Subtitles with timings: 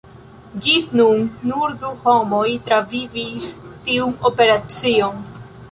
[0.67, 1.21] Ĝis nun
[1.51, 3.53] nur du homoj travivis
[3.87, 5.27] tiun operacion!